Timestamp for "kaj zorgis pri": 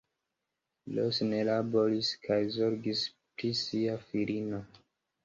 2.23-3.53